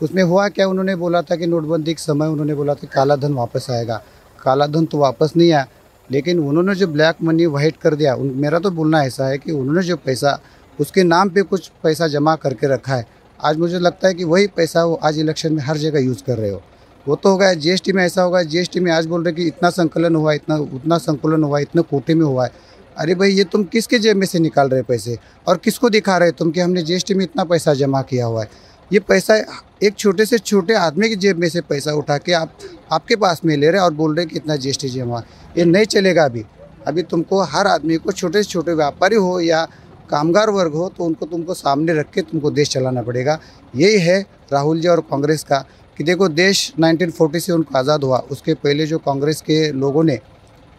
उसमें 0.00 0.22
हुआ 0.22 0.48
क्या? 0.48 0.66
उन्होंने 0.68 0.94
बोला 0.96 1.22
था 1.22 1.36
कि 1.36 1.46
नोटबंदी 1.46 1.94
के 1.94 2.02
समय 2.02 2.26
उन्होंने 2.26 2.54
बोला 2.54 2.74
था 2.74 2.86
काला 2.94 3.16
धन 3.16 3.32
वापस 3.34 3.66
आएगा। 3.70 4.02
काला 4.38 4.66
धन 4.66 4.84
तो 4.86 4.98
वापस 4.98 5.32
नहीं 5.36 5.52
आया 5.52 5.66
लेकिन 6.10 6.38
उन्होंने 6.40 6.74
जो 6.74 6.86
ब्लैक 6.86 7.22
मनी 7.22 7.46
वाइट 7.46 7.76
कर 7.76 7.94
दिया 7.94 8.14
उन, 8.14 8.32
मेरा 8.34 8.58
तो 8.58 8.70
बोलना 8.70 9.02
ऐसा 9.04 9.26
है 9.26 9.38
कि 9.38 9.52
उन्होंने 9.52 9.82
जो 9.82 9.96
पैसा 9.96 10.38
उसके 10.78 11.02
नाम 11.02 11.30
पे 11.30 11.42
कुछ 11.42 11.70
पैसा 11.82 12.06
जमा 12.08 12.34
करके 12.36 12.66
रखा 12.66 12.94
है 12.94 13.06
आज 13.44 13.56
मुझे 13.56 13.78
लगता 13.78 14.08
है 14.08 14.14
कि 14.14 14.24
वही 14.24 14.46
पैसा 14.46 14.84
वो 14.84 14.94
आज 14.94 15.18
इलेक्शन 15.18 15.52
में 15.52 15.62
हर 15.62 15.76
जगह 15.76 16.00
यूज़ 16.00 16.22
कर 16.26 16.38
रहे 16.38 16.50
हो। 16.50 16.62
वो 17.08 17.16
तो 17.16 17.28
होगा 17.28 17.54
जीएसटी 17.54 17.92
में 17.92 18.04
ऐसा 18.04 18.22
होगा 18.22 18.42
जीएसटी 18.42 18.80
में 18.80 18.92
आज 18.92 19.06
बोल 19.06 19.24
रहे 19.24 19.32
कि 19.32 19.46
इतना 19.46 19.70
संकलन 19.70 20.16
हुआ, 20.16 20.32
इतना, 20.32 20.56
उतना 20.56 20.98
संकलन 20.98 21.44
हुआ, 21.44 21.58
इतने 21.58 21.82
कोटे 21.82 22.14
में 22.14 22.24
हुआ 22.26 22.44
है। 22.44 22.50
अरे 22.98 23.14
भाई, 23.14 23.30
ये 23.30 23.44
तुम 23.44 23.64
किसके 23.64 23.98
जेब 23.98 24.16
में 24.16 24.26
से 24.26 24.38
निकाल 24.38 24.68
रहे 24.68 24.82
पैसे? 24.82 25.18
और 25.46 25.56
किसको 25.56 25.90
दिखा 25.90 26.18
रहे 26.18 26.30
तुम 26.30 26.50
कि 26.50 26.60
हमने 26.60 26.82
जीएसटी 26.82 27.14
में 27.14 27.24
इतना 27.24 27.44
पैसा 27.44 27.74
जमा 27.74 28.02
किया 28.02 28.26
हुआ 28.26 28.42
है? 28.42 28.50
ये 28.92 29.00
पैसा 29.00 29.36
एक 29.82 29.94
छोटे 29.98 30.26
से 30.26 30.38
छोटे 30.38 30.74
आदमी 30.74 31.08
की 31.08 31.16
जेब 31.16 31.38
में 31.38 31.48
से 31.48 31.60
पैसा 31.60 31.92
उठा 31.92 32.18
के 32.18 32.32
आप, 32.32 32.58
आपके 32.92 33.16
पास 33.16 33.40
में 33.44 33.56
ले 33.56 33.70
रहे 33.70 33.80
और 33.80 33.94
बोल 33.94 34.16
रहे 34.16 34.26
कि 34.26 34.36
इतना 34.36 34.56
जी 34.56 34.68
एस 34.68 34.78
टी 34.80 34.88
जमा, 34.88 35.22
ये 35.58 35.64
नहीं 35.64 35.84
चलेगा 35.84 36.24
अभी। 36.24 36.44
अभी 36.86 37.02
तुमको 37.02 37.40
हर 37.42 37.66
आदमी 37.66 37.96
को 37.96 38.12
छोटे 38.12 38.42
से 38.42 38.48
छोटे 38.50 38.74
व्यापारी 38.74 39.16
हो 39.16 39.40
या 39.40 39.68
कामगार 40.10 40.50
वर्ग 40.50 40.74
हो 40.74 40.88
तो 40.88 41.04
उनको 41.04 41.26
तुमको 41.26 41.54
सामने 41.54 41.94
रख 41.94 42.10
के 42.10 42.22
तुमको 42.22 42.50
देश 42.52 42.68
चलाना 42.70 43.02
पड़ेगा। 43.02 43.38
यही 43.74 43.98
है 44.00 44.20
राहुल 44.52 44.80
जी 44.80 44.88
और 44.88 45.00
कांग्रेस 45.02 45.44
का 45.44 45.64
कि 45.98 46.04
देखो, 46.04 46.28
देश 46.28 46.72
1940 46.78 47.40
से 47.40 47.52
उनको 47.52 47.78
आज़ाद 47.78 48.04
हुआ। 48.04 48.18
उसके 48.30 48.54
पहले 48.54 48.86
जो 48.86 48.98
कांग्रेस 49.00 49.40
के 49.40 49.70
लोगों 49.74 50.02
ने, 50.04 50.18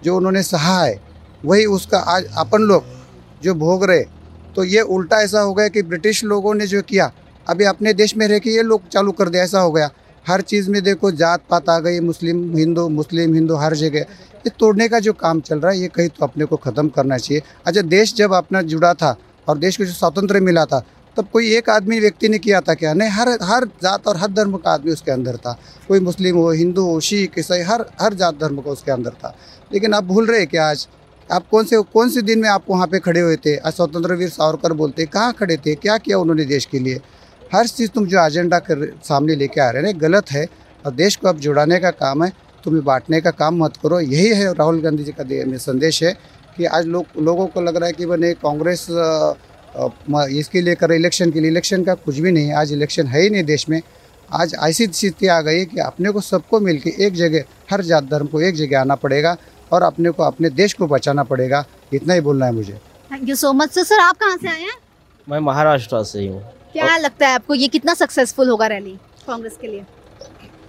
जो 0.02 0.16
उन्होंने 0.18 0.44
सहा 0.44 0.82
है, 0.82 1.00
वही 1.44 1.66
उसका 1.68 2.00
आज 2.00 2.26
अपन 2.38 2.62
लोग 2.64 2.84
जो 3.44 3.54
भोग 3.56 3.84
रहे 3.86 4.04
तो 4.56 4.64
ये 4.64 4.82
उल्टा 4.82 5.22
ऐसा 5.22 5.40
हो 5.40 5.54
गया 5.54 5.68
कि 5.68 5.82
ब्रिटिश 5.84 6.24
लोगों 6.26 6.54
ने 6.56 6.68
जो 6.68 6.82
किया, 6.84 7.12
अभी 7.48 7.64
अपने 7.66 7.94
देश 7.94 8.16
में 8.18 8.28
रह 8.28 8.40
के 8.40 8.50
ये 8.50 8.62
लोग 8.64 8.88
चालू 8.90 9.12
कर 9.12 9.30
दिया 9.30 9.44
ऐसा 9.44 9.60
हो 9.60 9.72
गया। 9.72 9.90
हर 10.28 10.42
चीज़ 10.42 10.70
में 10.70 10.82
देखो, 10.84 11.12
जात 11.12 11.42
पात 11.50 11.70
आ 11.70 11.80
गई, 11.80 12.00
मुस्लिम, 12.00 12.58
हिंदू 12.58 12.88
मुस्लिम, 12.90 13.34
हिंदू, 13.34 13.56
हर 13.56 13.76
जगह। 13.76 14.00
ये 14.00 14.50
तोड़ने 14.50 14.88
का 14.88 15.00
जो 15.00 15.14
काम 15.14 15.40
चल 15.40 15.60
रहा 15.60 15.72
है, 15.72 15.80
ये 15.80 15.88
कहीं 15.88 16.10
तो 16.10 16.26
अपने 16.26 16.46
को 16.46 16.56
ख़त्म 16.56 16.90
करना 16.90 17.18
चाहिए। 17.18 17.42
अच्छा 17.66 17.82
देश 17.82 18.14
जब 18.16 18.34
अपना 18.34 18.62
जुड़ा 18.62 18.94
था 18.94 19.16
और 19.48 19.58
देश 19.58 19.78
को 19.78 19.86
जो 19.86 19.92
स्वतंत्र 19.92 20.40
मिला 20.40 20.66
था, 20.66 20.84
तब 21.18 21.28
कोई 21.34 21.56
एक 21.56 21.70
आदमी, 21.70 22.00
व्यक्ति 22.00 22.30
ने 22.30 22.40
किया 22.40 22.62
था 22.62 22.74
क्या? 22.74 22.94
नहीं, 22.94 23.10
हर 23.10 23.30
हर 23.44 23.66
जात 23.84 24.08
और 24.08 24.18
हर 24.18 24.32
धर्म 24.32 24.58
का 24.58 24.72
आदमी 24.72 24.92
उसके 24.92 25.12
अंदर 25.12 25.38
था। 25.38 25.58
कोई 25.88 26.00
मुस्लिम 26.00 26.38
हो, 26.38 26.52
हिंदू 26.52 26.84
हो, 26.84 27.00
सिख, 27.00 27.40
ईसाई, 27.40 27.62
हर 27.62 27.86
हर 28.02 28.14
जात 28.14 28.40
धर्म 28.42 28.62
का 28.62 28.72
उसके 28.72 28.92
अंदर 28.92 29.12
था। 29.12 29.36
लेकिन 29.74 29.94
आप 29.94 30.04
भूल 30.04 30.26
रहे 30.26 30.46
क्या 30.46 30.70
आज 30.70 30.88
आप 31.30 31.48
कौन 31.52 31.66
से 31.66 31.78
कौन 31.94 32.10
से 32.10 32.22
दिन 32.22 32.40
में 32.40 32.50
आप 32.50 32.66
वहाँ 32.70 32.88
पे 32.88 33.00
खड़े 33.00 33.20
हुए 33.20 33.36
थे? 33.36 33.56
आज 33.58 33.74
स्वतंत्र 33.74 34.14
वीर 34.14 34.30
सावरकर 34.30 34.74
बोलते, 34.74 35.06
कहाँ 35.06 35.34
खड़े 35.34 35.58
थे? 35.58 35.74
क्या 35.76 35.98
किया 35.98 36.18
उन्होंने 36.18 36.46
देश 36.46 36.66
के 36.66 36.80
लिए? 36.80 37.00
हर 37.54 37.68
चीज़ 37.68 37.90
तुम 37.92 38.06
जो 38.08 38.26
एजेंडा 38.26 38.60
कर 38.62 38.86
सामने 39.04 39.36
लेके 39.36 39.62
आ 39.62 39.70
रहे 39.70 39.84
हैं 39.84 40.02
गलत 40.02 40.32
है। 40.32 40.46
और 40.86 40.92
देश 40.94 41.16
को 41.16 41.28
अब 41.28 41.38
जुड़ाने 41.40 41.80
का 41.80 41.92
काम 41.94 42.24
है 42.24 42.32
तुम्हें 42.64 42.84
बांटने 42.86 43.20
का 43.22 43.32
काम 43.34 43.64
मत 43.64 43.78
करो। 43.78 44.00
यही 44.00 44.28
है 44.30 44.54
राहुल 44.54 44.82
गांधी 44.82 45.04
जी 45.04 45.12
का 45.12 45.24
संदेश 45.60 46.02
है 46.04 46.12
कि 46.58 46.66
आज 46.68 46.86
लोग 46.88 47.22
लोगों 47.22 47.48
को 47.48 47.62
लग 47.62 47.76
रहा 47.76 47.88
है 47.88 47.94
कि 47.94 48.06
बने 48.06 48.34
कांग्रेस 48.36 48.88
इसके 50.40 50.62
लिए 50.62 50.76
कर 50.76 50.92
इलेक्शन 50.94 51.32
के 51.32 51.40
लिए। 51.40 51.50
इलेक्शन 51.50 51.84
का 51.84 51.94
कुछ 51.96 52.20
भी 52.20 52.32
नहीं 52.32 52.52
आज 52.54 52.72
इलेक्शन 52.74 53.08
है 53.08 53.22
ही 53.22 53.30
नहीं 53.30 53.44
देश 53.44 53.68
में। 53.70 53.82
आज 54.30 54.56
ऐसी 54.64 54.88
स्थिति 54.88 55.28
आ 55.28 55.40
गई 55.42 55.66
कि 55.66 55.80
अपने 55.82 56.12
को 56.12 56.22
सबको 56.22 56.60
मिल 56.60 56.80
के 56.80 56.94
एक 57.06 57.14
जगह 57.16 57.44
हर 57.72 57.82
जात 57.84 58.04
धर्म 58.04 58.28
को 58.28 58.42
एक 58.42 58.56
जगह 58.56 58.80
आना 58.80 58.96
पड़ेगा 58.98 59.36
और 59.72 59.82
अपने 59.84 60.10
को 60.10 60.24
अपने 60.24 60.50
देश 60.52 60.74
को 60.74 60.88
बचाना 60.88 61.24
पड़ेगा। 61.24 61.64
इतना 61.94 62.14
ही 62.14 62.22
बोलना 62.22 62.46
है 62.46 62.52
मुझे। 62.52 62.74
Thank 63.12 63.30
you 63.30 63.36
so 63.36 63.54
much 63.54 63.72
sir 63.72 63.84
sir 63.84 64.00
आप 64.00 64.18
कहाँ 64.18 64.38
से 64.38 64.50
आए 64.50 64.62
हैं? 64.62 64.78
मैं 65.28 65.40
महाराष्ट्र 65.42 66.04
से 66.04 66.20
ही 66.20 66.28
हूँ। 66.28 66.44
क्या 66.74 66.86
और... 66.86 67.00
लगता 67.00 67.28
है 67.28 67.36
आपको 67.36 67.56
ये 67.56 67.68
कितना 67.68 67.94
सक्सेसफुल 67.94 68.50
होगा 68.50 68.68
रैली 68.68 68.96
कांग्रेस 69.28 69.58
के 69.62 69.68
लिए? 69.68 69.84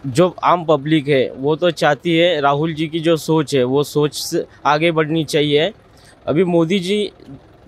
जो 0.07 0.29
आम 0.45 0.65
पब्लिक 0.65 1.09
है 1.09 1.31
वो 1.37 1.55
तो 1.57 1.71
चाहती 1.73 2.17
है 2.17 2.41
राहुल 2.41 2.75
जी 2.75 2.87
की 2.89 3.01
जो 3.01 3.17
सोच 3.17 3.55
है 3.55 3.63
वो 3.65 3.83
सोच 3.85 4.15
से 4.15 4.45
आगे 4.67 4.91
बढ़नी 4.93 5.25
चाहिए। 5.25 5.73
अभी 6.27 6.45
मोदी 6.45 6.79
जी 6.79 7.11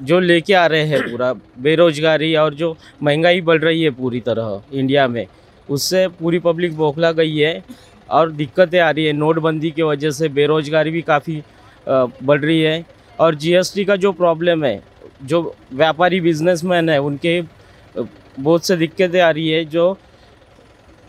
जो 0.00 0.18
लेके 0.20 0.54
आ 0.54 0.66
रहे 0.66 0.84
हैं 0.84 1.00
पूरा 1.02 1.32
बेरोजगारी 1.58 2.34
और 2.36 2.54
जो 2.54 2.76
महँगाई 3.02 3.40
बढ़ 3.40 3.60
रही 3.62 3.82
है 3.82 3.90
पूरी 3.90 4.20
तरह 4.20 4.62
इंडिया 4.72 5.06
में 5.08 5.26
उससे 5.68 6.06
पूरी 6.20 6.38
पब्लिक 6.38 6.76
बौखला 6.76 7.12
गई 7.12 7.36
है 7.36 7.62
और 8.08 8.30
दिक्कतें 8.32 8.78
आ 8.80 8.90
रही 8.90 9.04
है। 9.06 9.12
नोटबंदी 9.12 9.70
की 9.70 9.82
वजह 9.82 10.10
से 10.10 10.28
बेरोजगारी 10.30 10.90
भी 10.90 11.02
काफ़ी 11.02 11.42
बढ़ 11.86 12.40
रही 12.40 12.60
है। 12.60 12.84
और 13.18 13.34
जीएसटी 13.34 13.84
का 13.84 13.96
जो 13.96 14.12
प्रॉब्लम 14.12 14.64
है 14.64 14.82
जो 15.24 15.42
व्यापारी 15.72 16.20
बिजनेसमैन 16.20 16.88
है 16.88 16.98
उनके 17.00 17.40
बहुत 17.94 18.64
से 18.64 18.76
दिक्कतें 18.76 19.20
आ 19.20 19.30
रही 19.30 19.48
है 19.48 19.64
जो 19.66 19.96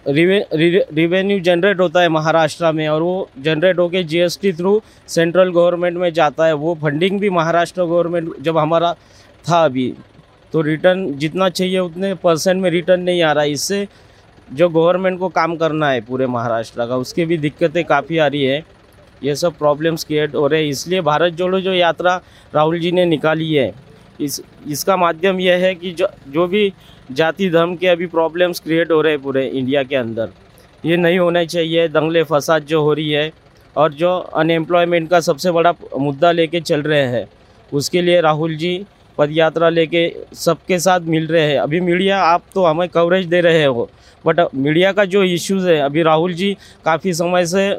रिवेन्यू 0.05 1.39
जनरेट 1.39 1.79
होता 1.79 2.01
है 2.01 2.09
महाराष्ट्र 2.09 2.71
में 2.71 2.87
और 2.89 3.01
वो 3.01 3.29
जनरेट 3.39 3.79
होकर 3.79 4.01
जीएसटी 4.03 4.53
थ्रू 4.53 4.81
सेंट्रल 5.07 5.51
गवर्नमेंट 5.51 5.97
में 5.97 6.11
जाता 6.13 6.45
है। 6.45 6.53
वो 6.53 6.73
फंडिंग 6.81 7.19
भी 7.19 7.29
महाराष्ट्र 7.31 7.83
गवर्नमेंट 7.83 8.33
जब 8.41 8.57
हमारा 8.57 8.93
था 9.45 9.63
अभी 9.65 9.93
तो 10.53 10.61
रिटर्न 10.61 11.13
जितना 11.15 11.49
चाहिए 11.49 11.79
उतने 11.79 12.13
परसेंट 12.15 12.61
में 12.61 12.69
रिटर्न 12.71 13.01
नहीं 13.01 13.21
आ 13.23 13.31
रहा 13.31 13.43
है। 13.43 13.51
इससे 13.51 13.87
जो 14.49 14.69
गवर्नमेंट 14.69 15.19
को 15.19 15.29
काम 15.29 15.55
करना 15.55 15.89
है 15.89 16.01
पूरे 16.01 16.27
महाराष्ट्र 16.27 16.85
का, 16.87 16.95
उसकी 16.97 17.25
भी 17.25 17.37
दिक्कतें 17.37 17.83
काफ़ी 17.85 18.17
आ 18.17 18.27
रही 18.27 18.43
है। 18.43 18.63
ये 19.21 19.35
सब 19.35 19.57
प्रॉब्लम्स 19.57 20.03
क्रिएट 20.03 20.35
हो 20.35 20.47
रहे 20.47 20.61
हैं, 20.61 20.69
इसलिए 20.69 21.01
भारत 21.03 21.33
जोड़ो 21.33 21.59
जो 21.61 21.73
यात्रा 21.73 22.19
राहुल 22.53 22.79
जी 22.79 22.91
ने 22.91 23.05
निकाली 23.05 23.53
है 23.53 23.73
इस, 24.21 24.41
इसका 24.67 24.97
माध्यम 24.97 25.39
यह 25.39 25.57
है 25.57 25.73
कि 25.75 25.91
जो 25.91 26.07
जो 26.29 26.47
भी 26.47 26.71
जाति 27.11 27.49
धर्म 27.49 27.75
के 27.75 27.87
अभी 27.87 28.05
प्रॉब्लम्स 28.07 28.59
क्रिएट 28.59 28.91
हो 28.91 29.01
रहे 29.01 29.13
हैं 29.13 29.21
पूरे 29.21 29.45
इंडिया 29.47 29.83
के 29.83 29.95
अंदर, 29.95 30.29
ये 30.83 30.97
नहीं 30.97 31.19
होना 31.19 31.43
चाहिए। 31.45 31.87
दंगले 31.89 32.23
फसाद 32.23 32.63
जो 32.65 32.81
हो 32.81 32.93
रही 32.93 33.09
है 33.11 33.31
और 33.75 33.93
जो 33.93 34.09
अनएम्प्लॉयमेंट 34.35 35.09
का 35.09 35.19
सबसे 35.21 35.51
बड़ा 35.51 35.73
मुद्दा 35.99 36.31
लेके 36.31 36.61
चल 36.61 36.81
रहे 36.83 37.05
हैं, 37.07 37.27
उसके 37.71 38.01
लिए 38.01 38.21
राहुल 38.21 38.55
जी 38.55 38.85
पद 39.17 39.31
यात्रा 39.31 39.69
लेके 39.69 40.11
सबके 40.35 40.79
साथ 40.79 40.99
मिल 41.07 41.27
रहे 41.27 41.41
हैं। 41.43 41.57
अभी 41.59 41.79
मीडिया 41.81 42.21
आप 42.23 42.43
तो 42.53 42.65
हमें 42.65 42.87
कवरेज 42.89 43.25
दे 43.27 43.41
रहे 43.41 43.63
हो 43.65 43.89
बट 44.25 44.39
मीडिया 44.55 44.91
का 44.91 45.05
जो 45.05 45.23
इश्यूज़ 45.25 45.67
है, 45.67 45.77
अभी 45.79 46.03
राहुल 46.03 46.33
जी 46.33 46.55
काफ़ी 46.85 47.13
समय 47.13 47.45
से 47.45 47.69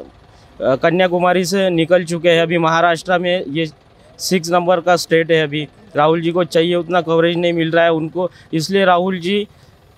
कन्याकुमारी 0.59 1.43
से 1.45 1.69
निकल 1.71 2.03
चुके 2.05 2.29
हैं। 2.29 2.41
अभी 2.41 2.57
महाराष्ट्र 2.59 3.17
में 3.19 3.43
ये 3.47 3.65
सिक्स 4.19 4.51
नंबर 4.51 4.79
का 4.79 4.95
स्टेट 4.95 5.31
है 5.31 5.41
अभी। 5.43 5.67
राहुल 5.95 6.21
जी 6.21 6.31
को 6.31 6.43
चाहिए 6.43 6.75
उतना 6.75 7.01
कवरेज 7.01 7.37
नहीं 7.37 7.53
मिल 7.53 7.71
रहा 7.71 7.83
है 7.83 7.91
उनको। 7.91 8.29
इसलिए 8.53 8.85
राहुल 8.85 9.19
जी 9.19 9.47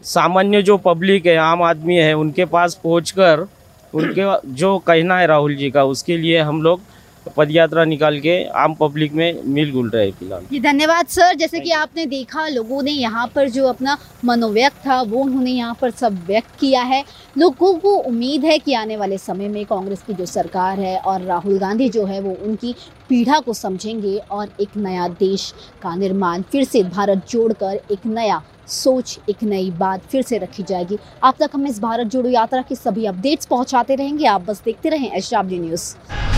सामान्य 0.04 0.62
जो 0.62 0.78
पब्लिक 0.78 1.26
है, 1.26 1.36
आम 1.36 1.62
आदमी 1.64 1.96
है, 1.96 2.14
उनके 2.14 2.46
पास 2.46 2.80
पहुंचकर 2.84 3.48
उनके 3.94 4.24
जो 4.54 4.78
कहना 4.80 5.18
है 5.20 5.28
राहुल 5.28 5.56
जी 5.56 5.70
का, 5.72 5.84
उसके 5.84 6.18
लिए 6.18 6.40
हम 6.40 6.62
लोग 6.62 6.82
पदयात्रा 7.30 7.86
निकाल 7.86 8.20
के 8.20 8.44
आम 8.56 8.74
पब्लिक 8.74 9.14
में 9.14 9.44
मिल 9.44 9.72
गुल 9.72 9.90
रहे 9.90 10.12
फ़िलहाल। 10.12 10.44
जी, 10.52 10.60
धन्यवाद, 10.60 11.08
सर। 11.08 11.36
जैसे 11.36 11.60
कि 11.60 11.72
आपने 11.72 12.06
देखा, 12.06 12.48
लोगों 12.48 12.82
ने 12.84 12.92
यहाँ 12.92 13.28
पर 13.36 13.50
जो 13.50 13.68
अपना 13.68 13.98
मनोव्यक्त 14.26 14.86
था, 14.88 15.02
वो 15.02 15.20
उन्होंने 15.20 15.52
यहाँ 15.52 15.78
पर 15.82 15.92
सब 15.92 16.26
व्यक्त 16.28 16.60
किया 16.60 16.82
है। 16.82 17.04
लोगों 17.38 17.74
को 17.74 17.96
उम्मीद 17.96 18.46
है 18.46 18.58
कि 18.58 18.74
आने 18.74 18.98
वाले 18.98 19.18
समय 19.18 19.48
में 19.48 19.66
कांग्रेस 19.66 20.02
की 20.02 20.14
जो 20.14 20.26
सरकार 20.26 20.80
है 20.80 20.98
और 20.98 21.22
राहुल 21.22 21.60
गांधी 21.60 21.90
जो 21.90 22.06
है, 22.06 22.20
वो 22.22 22.38
उनकी 22.46 22.76
पीढ़ा 23.10 23.40
को 23.40 23.54
समझेंगे 23.54 24.18
और 24.18 24.50
एक 24.62 24.78
नया 24.78 25.08
देश 25.08 25.54
का 25.82 25.96
निर्माण 25.96 26.42
फिर 26.42 26.64
से 26.64 26.84
भारत 26.84 27.26
जोड़कर 27.30 27.80
एक 27.92 28.06
नया 28.06 28.42
सोच, 28.68 29.20
एक 29.30 29.44
नई 29.44 29.70
बात 29.72 30.02
फिर 30.02 30.22
से 30.22 30.38
रखी 30.38 30.64
जाएगी। 30.64 30.98
आप 31.24 31.36
तक 31.40 31.50
हम 31.54 31.68
इस 31.68 31.80
भारत 31.80 32.08
जोड़ो 32.08 32.30
यात्रा 32.30 32.62
की 32.62 32.76
सभी 32.76 33.06
अपडेट्स 33.06 33.46
पहुंचाते 33.46 33.96
रहेंगे। 33.96 34.26
आप 34.26 34.42
बस 34.42 34.62
देखते 34.66 34.90
रहें 34.90 35.12
एच 35.12 35.34
न्यूज़। 35.34 35.96